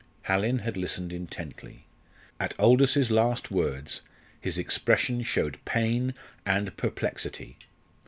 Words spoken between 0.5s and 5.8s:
had listened intently. At Aldous's last words his expression showed